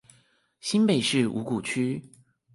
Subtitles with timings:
[0.61, 2.01] 新北市五股區